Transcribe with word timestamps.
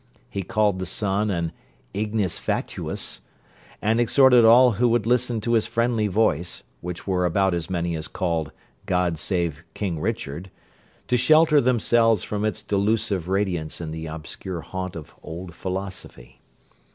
He 0.31 0.41
called 0.41 0.79
the 0.79 0.87
sun 0.87 1.29
an 1.29 1.51
ignis 1.93 2.39
fatuus; 2.39 3.21
and 3.83 4.01
exhorted 4.01 4.43
all 4.43 4.71
who 4.71 4.89
would 4.89 5.05
listen 5.05 5.39
to 5.41 5.53
his 5.53 5.67
friendly 5.67 6.07
voice, 6.07 6.63
which 6.79 7.05
were 7.05 7.23
about 7.23 7.53
as 7.53 7.69
many 7.69 7.95
as 7.95 8.07
called 8.07 8.51
'God 8.87 9.19
save 9.19 9.63
King 9.75 9.99
Richard,' 9.99 10.49
to 11.07 11.17
shelter 11.17 11.61
themselves 11.61 12.23
from 12.23 12.43
its 12.45 12.63
delusive 12.63 13.27
radiance 13.27 13.79
in 13.79 13.91
the 13.91 14.07
obscure 14.07 14.61
haunt 14.61 14.95
of 14.95 15.13
Old 15.21 15.53
Philosophy. 15.53 16.41